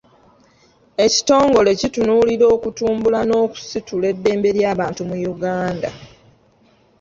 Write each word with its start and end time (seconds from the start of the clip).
Ekitongole 1.05 1.69
kitunuulira 1.79 2.45
okutumbula 2.55 3.19
n'okusitula 3.25 4.05
eddembe 4.13 4.49
ly'obantu 4.57 5.01
mu 5.09 5.15
Uganda. 5.33 5.89